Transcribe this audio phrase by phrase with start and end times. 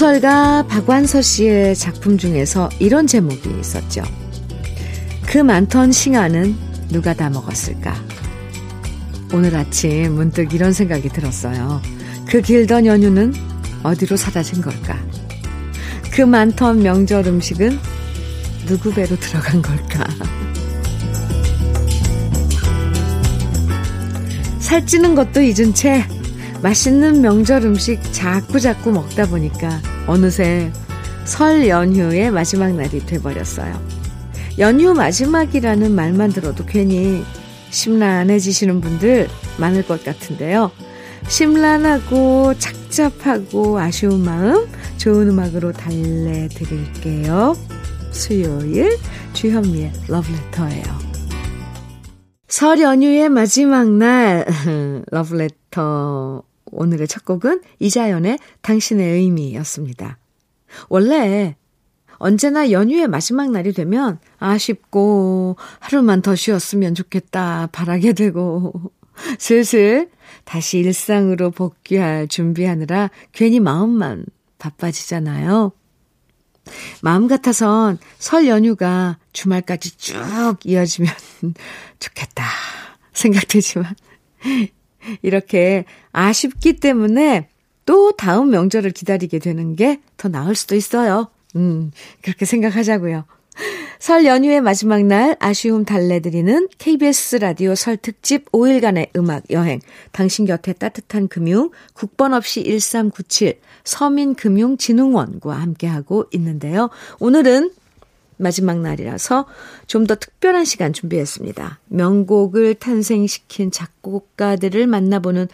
[0.00, 4.02] 소설가 박완서 씨의 작품 중에서 이런 제목이 있었죠.
[5.26, 6.56] 그 많던 싱아는
[6.88, 7.94] 누가 다 먹었을까?
[9.34, 11.82] 오늘 아침 문득 이런 생각이 들었어요.
[12.26, 13.34] 그 길던 연휴는
[13.82, 14.96] 어디로 사라진 걸까?
[16.10, 17.78] 그 많던 명절 음식은
[18.64, 20.06] 누구 배로 들어간 걸까?
[24.60, 26.06] 살찌는 것도 잊은 채
[26.62, 30.72] 맛있는 명절 음식 자꾸자꾸 먹다 보니까 어느새
[31.24, 33.80] 설 연휴의 마지막 날이 돼버렸어요.
[34.58, 37.22] 연휴 마지막이라는 말만 들어도 괜히
[37.70, 39.28] 심란해지시는 분들
[39.58, 40.72] 많을 것 같은데요.
[41.28, 47.56] 심란하고 착잡하고 아쉬운 마음 좋은 음악으로 달래드릴게요.
[48.10, 48.98] 수요일
[49.34, 50.84] 주현미의 러브레터예요.
[52.48, 54.44] 설 연휴의 마지막 날
[55.12, 60.18] 러브레터 오늘의 첫 곡은 이자연의 당신의 의미였습니다.
[60.88, 61.56] 원래
[62.20, 68.72] 언제나 연휴의 마지막 날이 되면 아쉽고 하루만 더 쉬었으면 좋겠다 바라게 되고
[69.38, 70.10] 슬슬
[70.44, 74.26] 다시 일상으로 복귀할 준비하느라 괜히 마음만
[74.58, 75.72] 바빠지잖아요.
[77.02, 80.14] 마음 같아선 설 연휴가 주말까지 쭉
[80.64, 81.10] 이어지면
[81.98, 82.44] 좋겠다
[83.12, 83.94] 생각되지만
[85.22, 87.48] 이렇게 아쉽기 때문에
[87.86, 91.28] 또 다음 명절을 기다리게 되는 게 더 나을 수도 있어요.
[91.56, 91.90] 음,
[92.22, 93.24] 그렇게 생각하자고요.
[93.98, 99.80] 설 연휴의 마지막 날 아쉬움 달래드리는 KBS 라디오 설 특집 5일간의 음악 여행.
[100.12, 106.90] 당신 곁에 따뜻한 금융, 국번 없이 1397 서민금융진흥원과 함께하고 있는데요.
[107.18, 107.70] 오늘은
[108.40, 109.46] 마지막 날이라서
[109.86, 111.80] 좀 더 특별한 시간 준비했습니다.
[111.86, 115.46] 명곡을 탄생시킨 작곡가들을 만나보는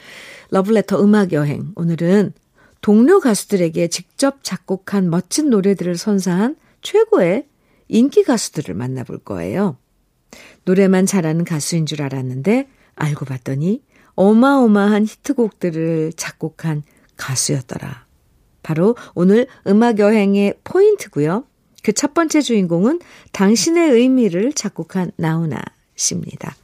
[0.50, 1.72] 러블레터 음악 여행.
[1.74, 2.32] 오늘은
[2.80, 7.46] 동료 가수들에게 직접 작곡한 멋진 노래들을 선사한 최고의
[7.88, 9.76] 인기 가수들을 만나볼 거예요.
[10.64, 13.82] 노래만 잘하는 가수인 줄 알았는데 알고 봤더니
[14.14, 16.82] 어마어마한 히트곡들을 작곡한
[17.16, 18.06] 가수였더라.
[18.62, 21.44] 바로 오늘 음악 여행의 포인트고요.
[21.86, 22.98] 그 첫 번째 주인공은
[23.30, 25.56] 당신의 의미를 작곡한 나훈아
[25.94, 26.56] 씨입니다.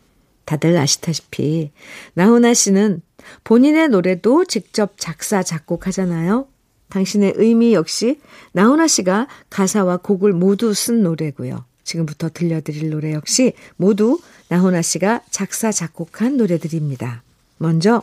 [0.47, 1.71] 다들 아시다시피
[2.15, 3.03] 나훈아 씨는
[3.45, 6.49] 본인의 노래도 직접 작사, 작곡하잖아요.
[6.89, 8.19] 당신의 의미 역시
[8.51, 11.67] 나훈아 씨가 가사와 곡을 모두 쓴 노래고요.
[11.85, 14.19] 지금부터 들려드릴 노래 역시 모두
[14.49, 17.23] 나훈아 씨가 작사, 작곡한 노래들입니다.
[17.59, 18.03] 먼저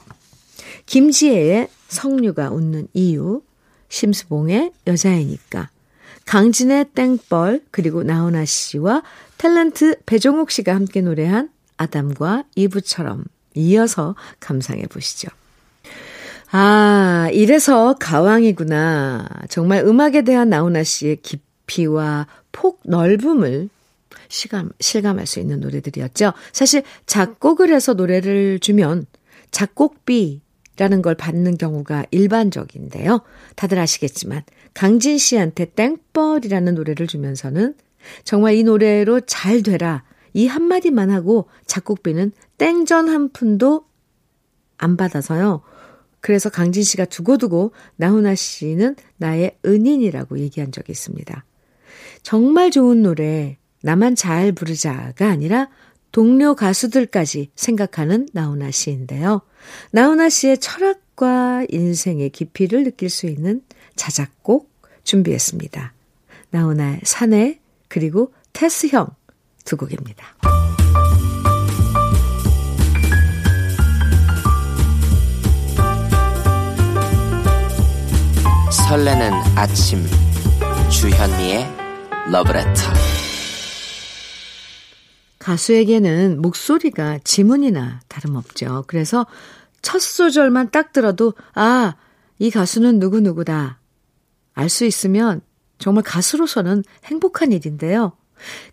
[0.85, 3.41] 김지혜의 성류가 웃는 이유,
[3.89, 5.69] 심수봉의 여자애니까,
[6.29, 9.01] 강진의 땡벌 그리고 나훈아 씨와
[9.39, 13.25] 탤런트 배종옥 씨가 함께 노래한 아담과 이브처럼
[13.55, 15.29] 이어서 감상해 보시죠.
[16.51, 19.27] 아, 이래서 가왕이구나.
[19.49, 23.69] 정말 음악에 대한 나훈아 씨의 깊이와 폭 넓음을
[24.27, 26.33] 실감, 실감할 수 있는 노래들이었죠.
[26.51, 29.07] 사실 작곡을 해서 노래를 주면
[29.49, 30.41] 작곡비
[30.79, 33.21] 라는 걸 받는 경우가 일반적인데요.
[33.57, 37.75] 다들 아시겠지만 강진 씨한테 땡벌이라는 노래를 주면서는
[38.23, 43.85] 정말 이 노래로 잘 되라 이 한마디만 하고 작곡비는 땡전 한 푼도
[44.77, 45.61] 안 받아서요.
[46.21, 51.45] 그래서 강진 씨가 두고두고 나훈아 씨는 나의 은인이라고 얘기한 적이 있습니다.
[52.23, 55.69] 정말 좋은 노래, 나만 잘 부르자가 아니라
[56.11, 59.41] 동료 가수들까지 생각하는 나훈아 씨인데요.
[59.91, 63.61] 나훈아 씨의 철학과 인생의 깊이를 느낄 수 있는
[63.95, 64.69] 자작곡
[65.03, 65.93] 준비했습니다.
[66.51, 69.07] 나훈아의 사내 그리고 테스형
[69.65, 70.35] 두 곡입니다.
[78.71, 80.03] 설레는 아침
[80.89, 81.67] 주현미의
[82.31, 83.08] 러브레터
[85.49, 88.83] 가수에게는 목소리가 지문이나 다름없죠.
[88.85, 89.25] 그래서
[89.81, 91.95] 첫 소절만 딱 들어도 아,
[92.37, 93.79] 이 가수는 누구누구다.
[94.53, 95.41] 알 수 있으면
[95.79, 98.11] 정말 가수로서는 행복한 일인데요.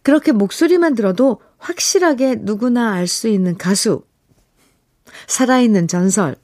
[0.02, 4.04] 그렇게 목소리만 들어도 확실하게 누구나 알 수 있는 가수.
[5.28, 6.36] 살아있는 전설.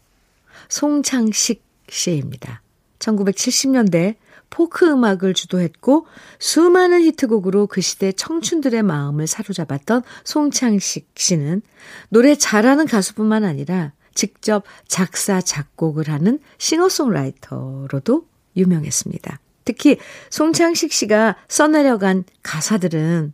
[0.71, 2.63] 송창식 씨입니다.
[3.01, 4.17] 1970년대
[4.53, 6.07] 포크 음악을 주도했고
[6.39, 11.63] 수많은 히트곡으로 그 시대 청춘들의 마음을 사로잡았던 송창식 씨는
[12.11, 19.41] 노래 잘하는 가수뿐만 아니라 직접 작사, 작곡을 하는 싱어송라이터로도 유명했습니다.
[19.65, 19.97] 특히
[20.29, 23.33] 송창식 씨가 써내려간 가사들은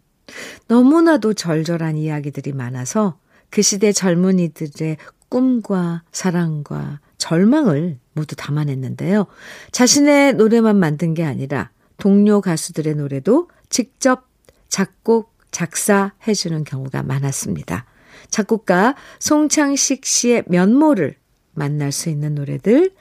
[0.68, 3.18] 너무나도 절절한 이야기들이 많아서
[3.50, 4.98] 그 시대 젊은이들의
[5.28, 9.26] 꿈과 사랑과 절망을 모두 담아냈는데요.
[9.72, 14.28] 자신의 노래만 만든 게 아니라 동료 가수들의 노래도 직접
[14.68, 17.84] 작곡, 작사해주는 경우가 많았습니다.
[18.30, 21.16] 작곡가 송창식 씨의 면모를
[21.54, 22.92] 만날 수 있는 노래들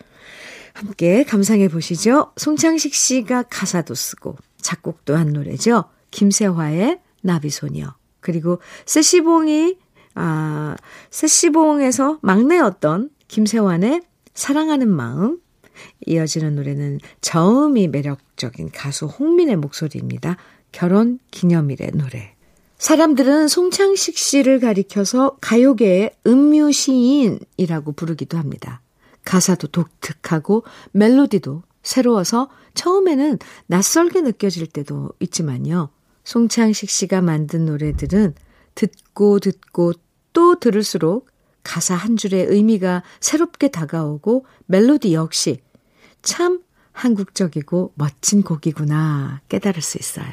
[0.73, 2.33] 함께 감상해 보시죠.
[2.37, 5.85] 송창식 씨가 가사도 쓰고 작곡도 한 노래죠.
[6.11, 7.95] 김세화의 나비소녀.
[8.19, 9.77] 그리고 세시봉이,
[10.15, 10.75] 아,
[11.09, 14.01] 세시봉에서 막내였던 김세환의
[14.33, 15.39] 사랑하는 마음.
[16.05, 20.37] 이어지는 노래는 저음이 매력적인 가수 홍민의 목소리입니다.
[20.71, 22.35] 결혼 기념일의 노래.
[22.77, 28.81] 사람들은 송창식 씨를 가리켜서 가요계의 음유 시인이라고 부르기도 합니다.
[29.25, 35.89] 가사도 독특하고 멜로디도 새로워서 처음에는 낯설게 느껴질 때도 있지만요.
[36.23, 38.35] 송창식 씨가 만든 노래들은
[38.75, 39.93] 듣고 듣고
[40.33, 41.29] 또 들을수록
[41.67, 45.59] 가사 한 줄의 의미가 새롭게 다가오고 멜로디 역시
[46.21, 46.61] 참
[46.93, 50.31] 한국적이고 멋진 곡이구나 깨달을 수 있어요.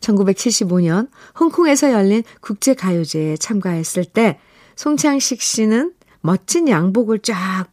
[0.00, 1.08] 1975년
[1.38, 4.40] 홍콩에서 열린 국제가요제에 참가했을 때
[4.74, 7.66] 송창식 씨는 멋진 양복을 쫙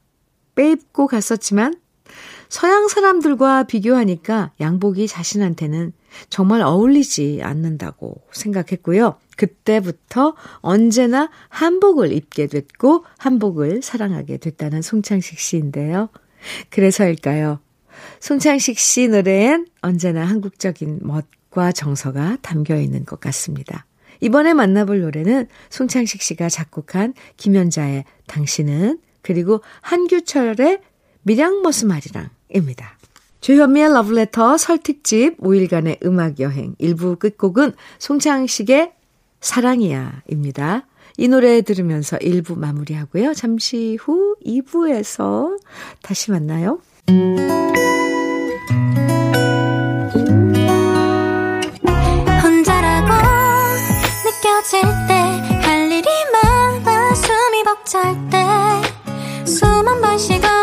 [0.54, 1.74] 빼입고 갔었지만
[2.53, 5.91] 서양 사람들과 비교하니까 양복이 자신한테는
[6.29, 9.15] 정말 어울리지 않는다고 생각했고요.
[9.38, 16.09] 그때부터 언제나 한복을 입게 됐고 한복을 사랑하게 됐다는 송창식 씨인데요.
[16.69, 17.59] 그래서일까요?
[18.19, 23.88] 송창식 씨 노래엔 언제나 한국적인 멋과 정서가 담겨 있는 것 같습니다.
[24.21, 30.81] 이번에 만나볼 노래는 송창식 씨가 작곡한 김연자의 당신은 그리고 한규철의
[31.23, 32.97] 밀양머스마리랑 입니다.
[33.41, 38.94] 주현미의 러브레터 설특집 5일간의 음악여행 1부 끝곡은 송창식의
[39.41, 40.88] 사랑이야 입니다.
[41.17, 43.33] 이 노래 들으면서 1부 마무리하고요.
[43.33, 45.59] 잠시 후 2부에서
[46.01, 46.79] 다시 만나요.
[52.41, 53.13] 혼자라고
[54.25, 55.23] 느껴질 때
[55.63, 58.15] 할 일이 많아 숨이 벅찰
[59.45, 60.62] 때숨한번 쉬고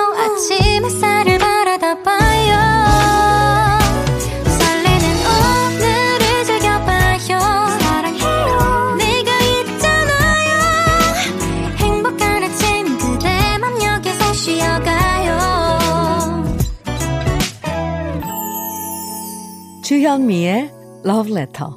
[20.10, 20.72] 주현미의
[21.06, 21.72] Love Letter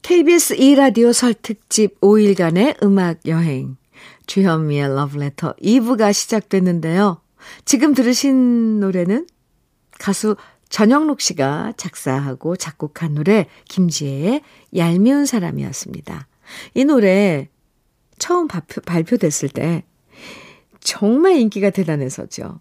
[0.00, 3.76] KBS 2라디오 설 특집 5일간의 음악 여행.
[4.26, 7.20] 주현미의 러브레터 2부가 시작됐는데요.
[7.66, 9.26] 지금 들으신 노래는
[9.98, 10.36] 가수
[10.70, 14.40] 전영록 씨가 작사하고 작곡한 노래 김지혜의
[14.74, 16.26] 얄미운 사람이었습니다.
[16.72, 17.50] 이 노래
[18.18, 19.84] 처음 발표, 발표됐을 때
[20.80, 22.60] 정말 인기가 대단해서죠.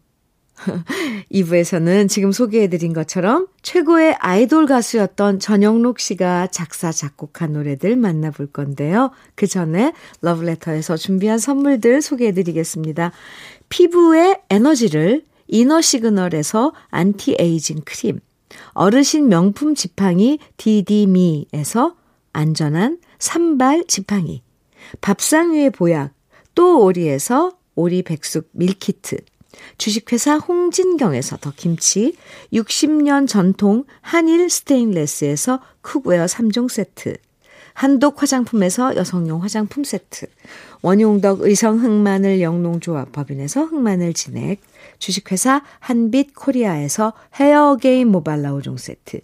[1.32, 9.12] 2부에서는 지금 소개해드린 것처럼 최고의 아이돌 가수였던 전영록 씨가 작사, 작곡한 노래들 만나볼 건데요.
[9.36, 13.12] 그 전에 러브레터에서 준비한 선물들 소개해드리겠습니다.
[13.70, 18.20] 피부의 에너지를 이너 시그널에서 안티에이징 크림,
[18.74, 21.96] 어르신 명품 지팡이 디디미에서
[22.34, 24.42] 안전한 삼발 지팡이,
[25.02, 26.14] 밥상 위의 보약,
[26.56, 29.18] 또 오리에서 오리 백숙 밀키트,
[29.78, 32.16] 주식회사 홍진경에서 더 김치,
[32.54, 37.18] 60년 전통 한일 스테인레스에서 cookware 3종 세트,
[37.74, 40.26] 한독 화장품에서 여성용 화장품 세트,
[40.82, 44.62] 원용덕 의성 흑마늘 영농조합 법인에서 흑마늘 진액,
[44.98, 49.20] 주식회사 한빛 코리아에서 헤어게임 모발라 5종 세트,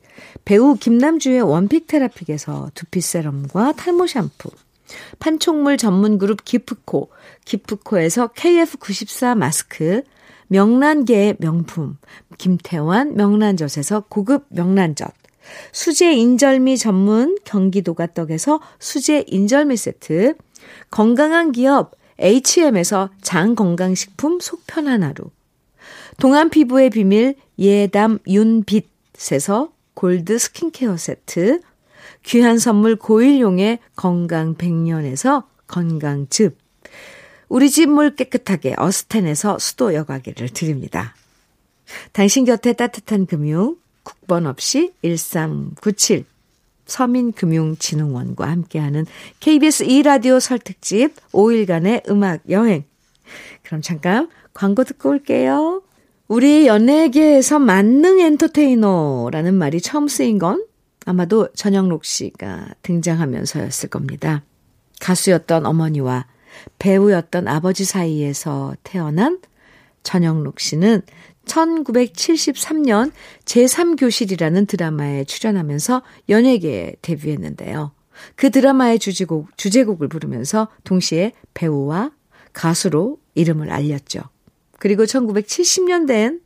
[0.46, 4.52] 배우 김남주의 원픽 테라픽에서 두피 세럼과 탈모 샴푸,
[5.20, 7.10] 판촉물 전문 그룹 기프코,
[7.46, 10.04] 기프코에서 KF94 마스크,
[10.48, 11.98] 명란계의 명품
[12.38, 15.12] 김태환 명란젓에서 고급 명란젓
[15.72, 20.36] 수제 인절미 전문 경기도가 떡에서 수제 인절미 세트
[20.90, 25.32] 건강한 기업 H&M에서 장건강식품 속편한 하루
[26.20, 31.62] 동안 피부의 비밀 예담 윤빛에서 골드 스킨케어 세트
[32.24, 36.58] 귀한 선물 고일용의 건강 백년에서 건강즙
[37.50, 41.16] 우리 집 물 깨끗하게 어스텐에서 수도 여과기를 드립니다.
[42.12, 46.26] 당신 곁에 따뜻한 금융 국번 없이 1397
[46.86, 49.06] 서민금융진흥원과 함께하는
[49.40, 52.84] KBS 2라디오 설특집 5일간의 음악 여행.
[53.64, 55.82] 그럼 잠깐 광고 듣고 올게요.
[56.28, 60.66] 우리 연예계에서 만능 엔터테이너라는 말이 처음 쓰인 건
[61.06, 64.44] 아마도 전영록 씨가 등장하면서였을 겁니다.
[65.00, 66.28] 가수였던 어머니와
[66.80, 69.40] 배우였던 아버지 사이에서 태어난
[70.04, 71.02] 전영록 씨는
[71.46, 73.12] 1973년
[73.46, 77.92] 제3교실이라는 드라마에 출연하면서 연예계에 데뷔했는데요.
[78.36, 82.12] 그 드라마의 주제곡, 주제곡을 부르면서 동시에 배우와
[82.54, 84.22] 가수로 이름을 알렸죠.
[84.80, 86.42] 그리고 1970년대엔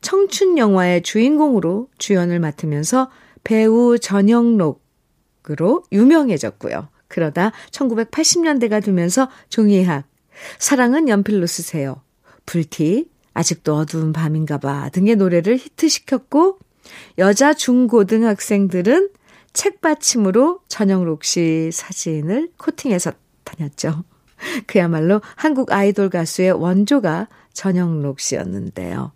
[0.00, 3.10] 청춘 영화의 주인공으로 주연을 맡으면서
[3.44, 6.88] 배우 전영록으로 유명해졌고요.
[7.08, 10.08] 그러다 1980년대가 되면서 종이학,
[10.58, 12.02] 사랑은 연필로 쓰세요,
[12.46, 16.58] 불티, 아직도 어두운 밤인가 봐 등의 노래를 히트시켰고
[17.18, 19.10] 여자 중고등학생들은
[19.52, 23.12] 책 받침으로 전영록 씨 사진을 코팅해서
[23.44, 24.04] 다녔죠.
[24.66, 29.12] 그야말로 한국 아이돌 가수의 원조가 전영록 씨였는데요.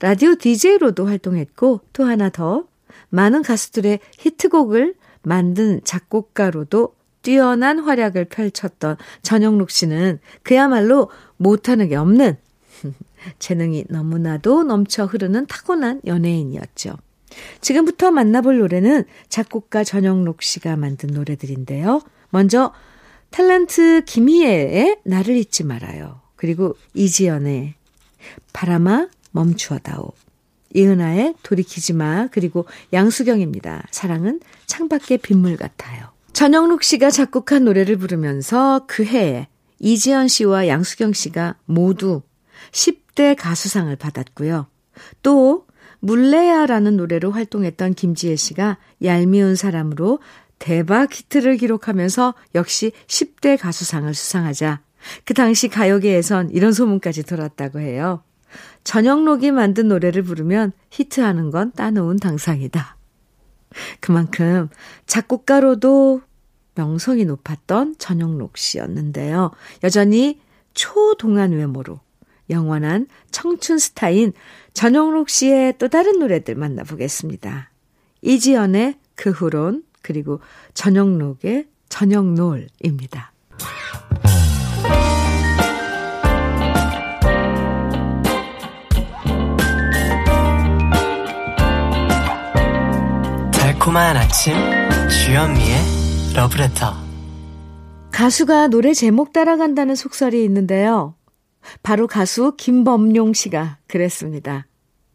[0.00, 2.66] 라디오 DJ로도 활동했고 또 하나 더
[3.08, 12.36] 많은 가수들의 히트곡을 만든 작곡가로도 뛰어난 활약을 펼쳤던 전영록 씨는 그야말로 못하는 게 없는
[13.40, 16.96] 재능이 너무나도 넘쳐 흐르는 타고난 연예인이었죠.
[17.60, 22.00] 지금부터 만나볼 노래는 작곡가 전영록 씨가 만든 노래들인데요.
[22.30, 22.72] 먼저
[23.30, 26.20] 탤런트 김희애의 나를 잊지 말아요.
[26.36, 27.74] 그리고 이지연의
[28.52, 30.12] 바람아 멈추어다오.
[30.76, 32.28] 이은아의 돌이키지 마.
[32.30, 33.86] 그리고 양수경입니다.
[33.90, 36.08] 사랑은 창밖의 빗물 같아요.
[36.32, 42.22] 전영록 씨가 작곡한 노래를 부르면서 그 해에 이지연 씨와 양수경 씨가 모두
[42.72, 44.66] 10대 가수상을 받았고요.
[45.22, 45.66] 또
[46.00, 50.20] 물레야라는 노래로 활동했던 김지혜 씨가 얄미운 사람으로
[50.58, 54.80] 대박 히트를 기록하면서 역시 10대 가수상을 수상하자
[55.24, 58.22] 그 당시 가요계에선 이런 소문까지 돌았다고 해요.
[58.84, 62.96] 전영록이 만든 노래를 부르면 히트하는 건 따놓은 당상이다.
[64.00, 64.68] 그만큼
[65.06, 66.22] 작곡가로도
[66.74, 69.50] 명성이 높았던 전영록 씨였는데요.
[69.82, 70.40] 여전히
[70.74, 72.00] 초동안 외모로
[72.50, 74.32] 영원한 청춘 스타인
[74.72, 77.70] 전영록 씨의 또 다른 노래들 만나보겠습니다.
[78.22, 80.40] 이지연의 그 후론 그리고
[80.74, 83.32] 전영록의 저녁놀입니다.
[93.86, 94.52] 달콤한 아침
[95.08, 95.76] 주현미의
[96.34, 96.92] 러브레터
[98.10, 101.14] 가수가 노래 제목 따라간다는 속설이 있는데요.
[101.84, 104.66] 바로 가수 김범용 씨가 그랬습니다.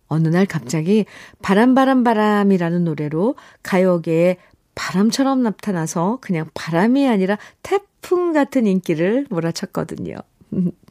[0.07, 1.05] 어느 날 갑자기
[1.41, 4.37] 바람바람바람이라는 노래로 가요계에
[4.73, 10.15] 바람처럼 나타나서 그냥 바람이 아니라 태풍 같은 인기를 몰아쳤거든요.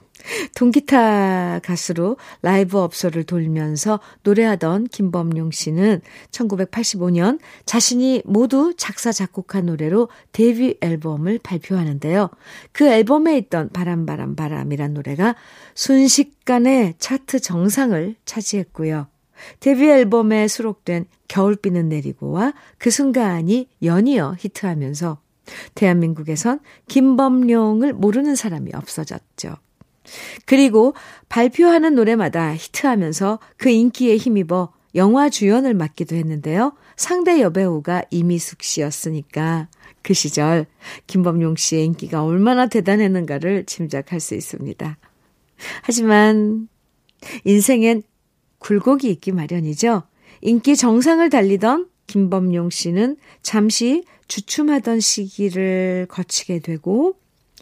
[0.54, 6.00] 동기타 가수로 라이브 업소를 돌면서 노래하던 김범용 씨는
[6.30, 12.30] 1985년 자신이 모두 작사, 작곡한 노래로 데뷔 앨범을 발표하는데요.
[12.72, 15.34] 그 앨범에 있던 바람바람 바람이란 노래가
[15.74, 19.08] 순식간에 차트 정상을 차지했고요.
[19.60, 25.18] 데뷔 앨범에 수록된 겨울비는 내리고와 그 순간이 연이어 히트하면서
[25.74, 29.56] 대한민국에선 김범용을 모르는 사람이 없어졌죠.
[30.46, 30.94] 그리고
[31.28, 36.72] 발표하는 노래마다 히트하면서 그 인기에 힘입어 영화 주연을 맡기도 했는데요.
[36.96, 39.68] 상대 여배우가 이미숙 씨였으니까
[40.02, 40.66] 그 시절
[41.06, 44.98] 김범용 씨의 인기가 얼마나 대단했는가를 짐작할 수 있습니다.
[45.82, 46.68] 하지만
[47.44, 48.02] 인생엔
[48.58, 50.02] 굴곡이 있기 마련이죠.
[50.42, 57.14] 인기 정상을 달리던 김범용 씨는 잠시 주춤하던 시기를 거치게 되고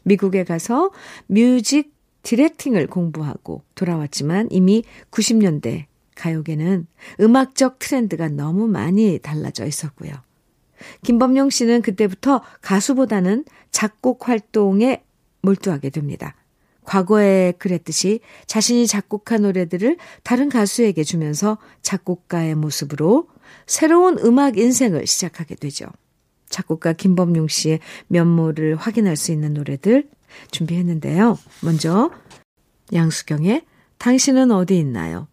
[0.05, 0.91] 미국에 가서
[1.27, 6.87] 뮤직 디렉팅을 공부하고 돌아왔지만 이미 90년대 가요계는
[7.21, 10.13] 음악적 트렌드가 너무 많이 달라져 있었고요.
[11.05, 15.05] 김범용 씨는 그때부터 가수보다는 작곡 활동에
[15.43, 16.35] 몰두하게 됩니다.
[16.85, 23.29] 과거에 그랬듯이 자신이 작곡한 노래들을 다른 가수에게 주면서 작곡가의 모습으로
[23.67, 25.87] 새로운 음악 인생을 시작하게 되죠.
[26.49, 30.09] 작곡가 김범용 씨의 면모를 확인할 수 있는 노래들
[30.51, 31.39] 준비했는데요.
[31.63, 32.11] 먼저
[32.93, 33.65] 양수경의
[33.99, 35.29] 당신은 어디 있나요?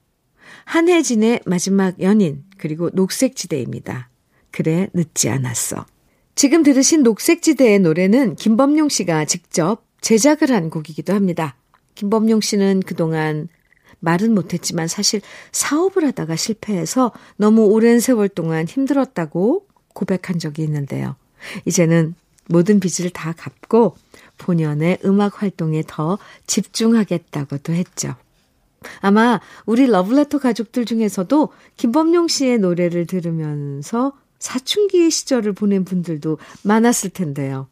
[0.66, 4.10] 한혜진의 마지막 연인 그리고 녹색지대입니다.
[4.52, 5.86] 그래 늦지 않았어.
[6.34, 11.56] 지금 들으신 녹색지대의 노래는 김범용 씨가 직접 제작을 한 곡이기도 합니다.
[11.96, 13.48] 김범용 씨는 그동안
[14.00, 15.22] 말은 못했지만 사실
[15.52, 21.16] 사업을 하다가 실패해서 너무 오랜 세월 동안 힘들었다고 고백한 적이 있는데요.
[21.66, 22.16] 이제는
[22.48, 23.96] 모든 빚을 다 갚고
[24.38, 28.16] 본연의 음악 활동에 더 집중하겠다고도 했죠.
[29.00, 37.68] 아마 우리 러블레터 가족들 중에서도 김범용 씨의 노래를 들으면서 사춘기 시절을 보낸 분들도 많았을 텐데요.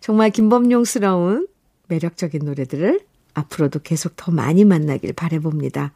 [0.00, 1.48] 정말 김범용스러운
[1.88, 3.00] 매력적인 노래들을
[3.34, 5.92] 앞으로도 계속 더 많이 만나길 바래봅니다.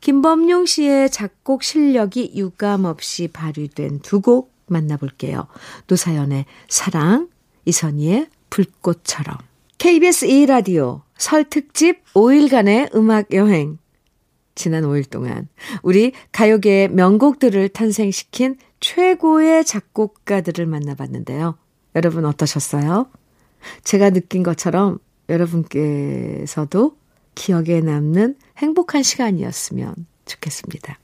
[0.00, 5.46] 김범용 씨의 작곡 실력이 유감없이 발휘된 두 곡 만나볼게요.
[5.86, 7.28] 노사연의 사랑,
[7.66, 9.38] 이선희의 불꽃처럼.
[9.78, 13.78] KBS 2라디오 설 특집 5일간의 음악 여행.
[14.54, 15.48] 지난 5일 동안
[15.82, 21.58] 우리 가요계의 명곡들을 탄생시킨 최고의 작곡가들을 만나봤는데요.
[21.94, 23.08] 여러분 어떠셨어요?
[23.84, 24.98] 제가 느낀 것처럼
[25.28, 26.96] 여러분께서도
[27.34, 30.98] 기억에 남는 행복한 시간이었으면 좋겠습니다.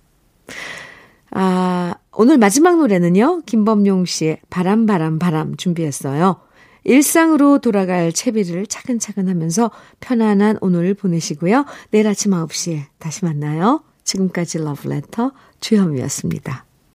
[1.31, 6.41] 아, 오늘 마지막 노래는요, 김범용 씨의 바람, 바람, 바람 준비했어요.
[6.85, 9.71] 일상으로 돌아갈 채비를 차근차근 하면서
[10.01, 11.65] 편안한 오늘 보내시고요.
[11.91, 13.83] 내일 아침 9시에 다시 만나요.
[14.05, 16.72] 지금까지 러브레터 주현미였습니다.